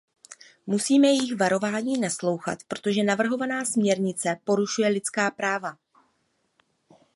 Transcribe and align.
Musíme 0.67 1.07
jejich 1.07 1.35
varováním 1.37 2.01
naslouchat, 2.01 2.59
protože 2.67 3.03
navrhovaná 3.03 3.65
směrnice 3.65 4.37
porušuje 4.43 4.87
lidská 4.87 5.31
práva. 5.31 5.77